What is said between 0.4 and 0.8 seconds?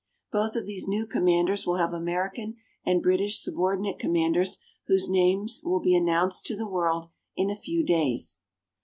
of